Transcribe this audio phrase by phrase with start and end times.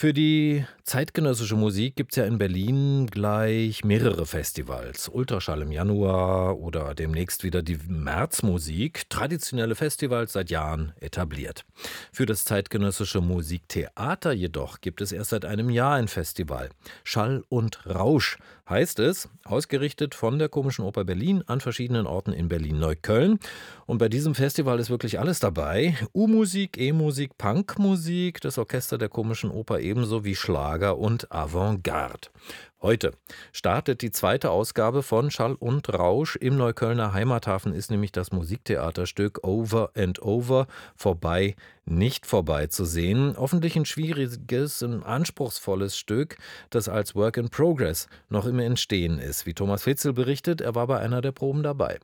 [0.00, 5.08] Für die zeitgenössische Musik gibt es ja in Berlin gleich mehrere Festivals.
[5.08, 9.08] Ultraschall im Januar oder demnächst wieder die Märzmusik.
[9.08, 11.64] Traditionelle Festivals seit Jahren etabliert.
[12.10, 16.70] Für das zeitgenössische Musiktheater jedoch gibt es erst seit einem Jahr ein Festival.
[17.04, 18.38] Schall und Rausch
[18.68, 23.38] heißt es, ausgerichtet von der Komischen Oper Berlin an verschiedenen Orten in Berlin-Neukölln.
[23.86, 25.96] Und bei diesem Festival ist wirklich alles dabei.
[26.14, 32.28] U-Musik, E-Musik, Punkmusik, das Orchester der Komischen Oper ebenso wie Schlager Schlager und Avantgarde.
[32.80, 33.12] Heute
[33.52, 36.36] startet die zweite Ausgabe von Schall und Rausch.
[36.36, 40.66] Im Neuköllner Heimathafen ist nämlich das Musiktheaterstück Over and Over
[40.96, 41.54] vorbei,
[41.84, 43.34] nicht vorbei zu sehen.
[43.36, 46.38] Hoffentlich ein schwieriges, ein anspruchsvolles Stück,
[46.70, 49.44] das als Work in Progress noch im Entstehen ist.
[49.44, 51.98] Wie Thomas Fitzel berichtet, er war bei einer der Proben dabei.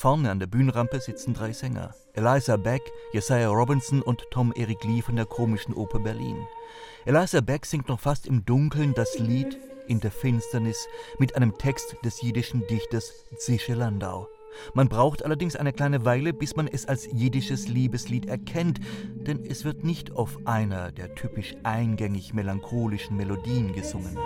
[0.00, 2.80] Vorne an der Bühnenrampe sitzen drei Sänger: Eliza Beck,
[3.12, 6.38] Josiah Robinson und Tom Eric Lee von der Komischen Oper Berlin.
[7.04, 11.96] Eliza Beck singt noch fast im Dunkeln das Lied In der Finsternis mit einem Text
[12.02, 14.26] des jiddischen Dichters Zische Landau.
[14.72, 18.80] Man braucht allerdings eine kleine Weile, bis man es als jiddisches Liebeslied erkennt,
[19.26, 24.16] denn es wird nicht auf einer der typisch eingängig melancholischen Melodien gesungen.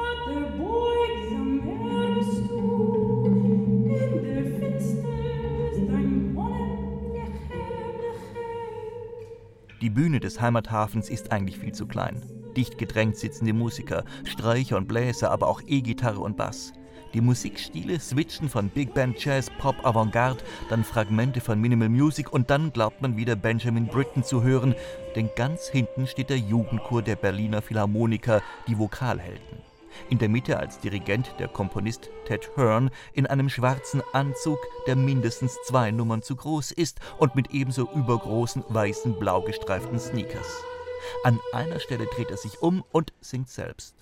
[9.85, 12.23] Die Bühne des Heimathafens ist eigentlich viel zu klein.
[12.57, 16.73] Dicht gedrängt sitzen die Musiker, Streicher und Bläser, aber auch E-Gitarre und Bass.
[17.13, 22.49] Die Musikstile switchen von Big Band Jazz, Pop, Avantgarde, dann Fragmente von Minimal Music und
[22.49, 24.75] dann glaubt man wieder Benjamin Britten zu hören,
[25.17, 29.74] denn ganz hinten steht der Jugendchor der Berliner Philharmoniker, die Vokalhelden.
[30.11, 35.59] In der Mitte als Dirigent der Komponist Ted Hearn in einem schwarzen Anzug, der mindestens
[35.67, 40.63] zwei Nummern zu groß ist und mit ebenso übergroßen weißen blau gestreiften Sneakers.
[41.23, 43.95] An einer Stelle dreht er sich um und singt selbst.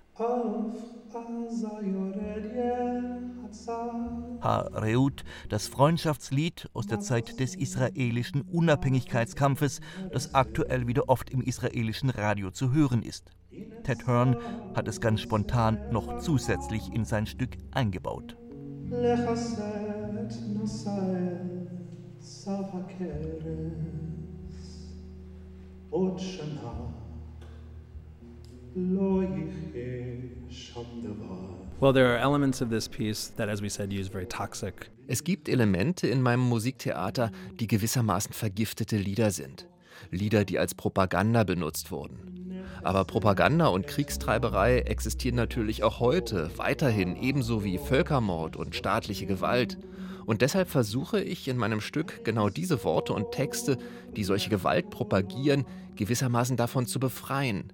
[4.43, 9.81] Ha-Reut, das Freundschaftslied aus der Zeit des israelischen Unabhängigkeitskampfes,
[10.13, 13.31] das aktuell wieder oft im israelischen Radio zu hören ist.
[13.83, 14.37] Ted Hearn
[14.75, 18.37] hat es ganz spontan noch zusätzlich in sein Stück eingebaut.
[31.81, 34.91] Well, there are elements of this piece that, as we said, use very toxic.
[35.09, 39.67] Es gibt Elemente in meinem Musiktheater, die gewissermaßen vergiftete Lieder sind.
[40.11, 42.52] Lieder, die als Propaganda benutzt wurden.
[42.83, 49.79] Aber Propaganda und Kriegstreiberei existieren natürlich auch heute weiterhin ebenso wie Völkermord und staatliche Gewalt.
[50.27, 53.77] Und deshalb versuche ich in meinem Stück genau diese Worte und Texte,
[54.17, 55.65] die solche Gewalt propagieren,
[55.97, 57.73] gewissermaßen davon zu befreien.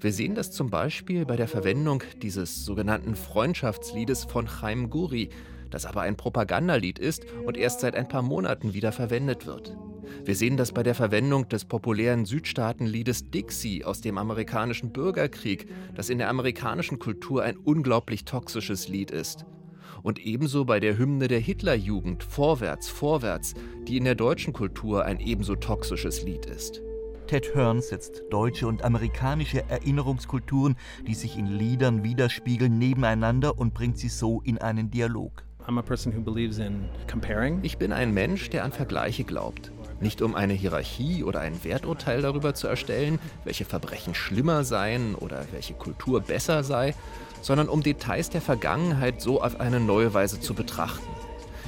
[0.00, 5.30] Wir sehen das zum Beispiel bei der Verwendung dieses sogenannten Freundschaftsliedes von Chaim Guri,
[5.76, 9.76] das aber ein Propagandalied ist und erst seit ein paar Monaten wieder verwendet wird.
[10.24, 16.08] Wir sehen das bei der Verwendung des populären Südstaatenliedes Dixie aus dem amerikanischen Bürgerkrieg, das
[16.08, 19.44] in der amerikanischen Kultur ein unglaublich toxisches Lied ist.
[20.02, 23.52] Und ebenso bei der Hymne der Hitlerjugend Vorwärts, Vorwärts,
[23.86, 26.80] die in der deutschen Kultur ein ebenso toxisches Lied ist.
[27.26, 30.76] Ted Hearn setzt deutsche und amerikanische Erinnerungskulturen,
[31.06, 35.45] die sich in Liedern widerspiegeln, nebeneinander und bringt sie so in einen Dialog.
[37.62, 39.72] Ich bin ein Mensch, der an Vergleiche glaubt.
[40.00, 45.44] Nicht um eine Hierarchie oder ein Werturteil darüber zu erstellen, welche Verbrechen schlimmer seien oder
[45.52, 46.94] welche Kultur besser sei,
[47.40, 51.06] sondern um Details der Vergangenheit so auf eine neue Weise zu betrachten.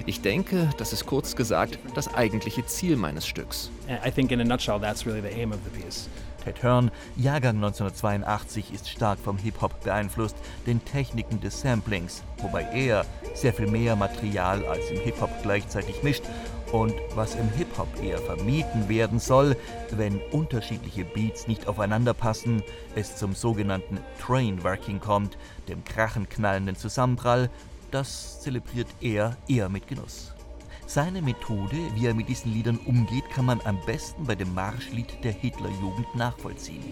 [0.06, 3.70] Ich denke, das ist kurz gesagt das eigentliche Ziel meines Stücks.
[4.06, 6.08] I think in a nutshell that's really the aim of the piece.
[6.42, 13.04] Ted Hearn, Jahrgang 1982, ist stark vom Hip-Hop beeinflusst, den Techniken des Samplings, wobei er
[13.34, 16.24] sehr viel mehr Material als im Hip-Hop gleichzeitig mischt.
[16.72, 19.56] Und was im Hip-Hop eher vermieden werden soll,
[19.90, 22.62] wenn unterschiedliche Beats nicht aufeinander passen,
[22.94, 25.38] es zum sogenannten Trainworking kommt,
[25.68, 27.48] dem krachenknallenden Zusammenprall,
[27.90, 30.34] das zelebriert er eher mit Genuss.
[30.88, 35.22] Seine Methode, wie er mit diesen Liedern umgeht, kann man am besten bei dem Marschlied
[35.22, 36.82] der Hitlerjugend nachvollziehen.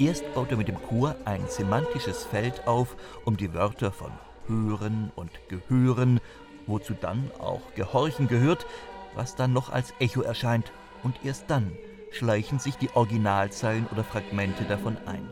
[0.00, 4.10] Erst baut er mit dem Chor ein semantisches Feld auf, um die Wörter von
[4.48, 6.18] hören und gehören,
[6.66, 8.66] wozu dann auch gehorchen gehört,
[9.14, 10.72] was dann noch als Echo erscheint,
[11.04, 11.70] und erst dann
[12.10, 15.28] schleichen sich die Originalzeilen oder Fragmente davon ein.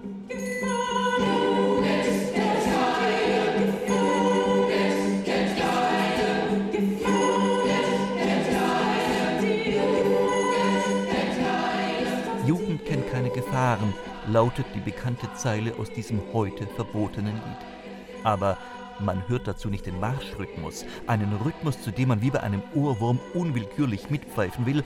[14.28, 18.24] Lautet die bekannte Zeile aus diesem heute verbotenen Lied.
[18.24, 18.56] Aber
[19.00, 23.18] man hört dazu nicht den Marschrhythmus, einen Rhythmus, zu dem man wie bei einem Ohrwurm
[23.34, 24.84] unwillkürlich mitpfeifen will,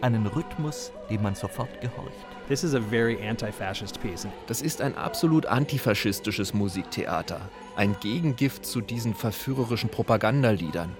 [0.00, 2.26] einen Rhythmus, dem man sofort gehorcht.
[2.48, 4.26] This is a very anti-fascist piece.
[4.46, 7.40] Das ist ein absolut antifaschistisches Musiktheater,
[7.76, 10.96] ein Gegengift zu diesen verführerischen Propagandaliedern.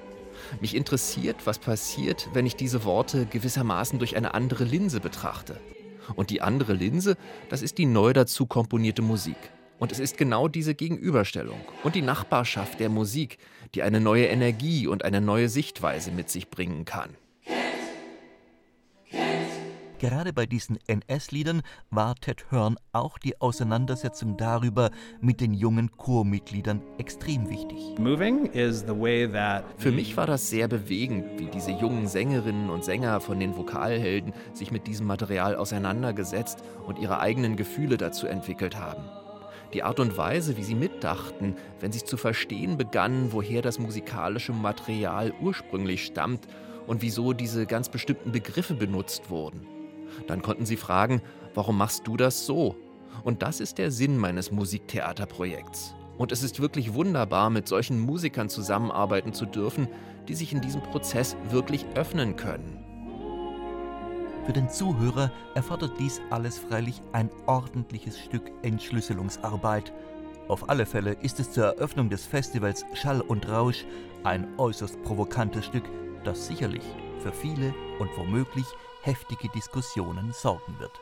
[0.61, 5.61] Mich interessiert, was passiert, wenn ich diese Worte gewissermaßen durch eine andere Linse betrachte.
[6.16, 7.16] Und die andere Linse,
[7.49, 9.37] das ist die neu dazu komponierte Musik.
[9.78, 13.38] Und es ist genau diese Gegenüberstellung und die Nachbarschaft der Musik,
[13.75, 17.10] die eine neue Energie und eine neue Sichtweise mit sich bringen kann.
[19.99, 24.91] Gerade bei diesen NS-Liedern war Ted Hearn auch die Auseinandersetzung darüber
[25.21, 27.97] mit den jungen Chormitgliedern extrem wichtig.
[29.77, 34.33] Für mich war das sehr bewegend, wie diese jungen Sängerinnen und Sänger von den Vokalhelden
[34.53, 39.03] sich mit diesem Material auseinandergesetzt und ihre eigenen Gefühle dazu entwickelt haben.
[39.75, 44.53] Die Art und Weise, wie sie mitdachten, wenn sie zu verstehen begannen, woher das musikalische
[44.53, 46.47] Material ursprünglich stammt
[46.87, 49.77] und wieso diese ganz bestimmten Begriffe benutzt wurden.
[50.26, 51.22] Dann konnten sie fragen,
[51.55, 52.76] warum machst du das so?
[53.25, 55.94] Und das ist der Sinn meines Musiktheaterprojekts.
[56.19, 59.88] Und es ist wirklich wunderbar, mit solchen Musikern zusammenarbeiten zu dürfen,
[60.26, 62.84] die sich in diesem Prozess wirklich öffnen können.
[64.44, 69.93] Für den Zuhörer erfordert dies alles freilich ein ordentliches Stück Entschlüsselungsarbeit.
[70.49, 73.84] Auf alle Fälle ist es zur Eröffnung des Festivals Schall und Rausch
[74.25, 75.84] ein äußerst provokantes Stück,
[76.25, 76.82] das sicherlich
[77.20, 78.64] für viele und womöglich
[79.08, 81.00] heftige Diskussionen sorgen wird.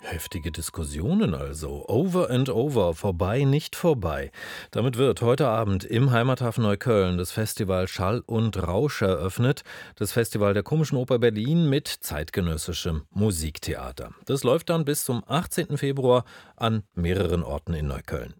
[0.00, 1.84] Heftige Diskussionen also.
[1.86, 2.94] Over and over.
[2.94, 4.32] Vorbei, nicht vorbei.
[4.70, 9.64] Damit wird heute Abend im Heimathafen Neukölln das Festival Schall und Rausch eröffnet.
[9.96, 14.14] Das Festival der Komischen Oper Berlin mit zeitgenössischem Musiktheater.
[14.24, 15.76] Das läuft dann bis zum 18.
[15.76, 16.24] Februar
[16.56, 18.39] an mehreren Orten in Neukölln.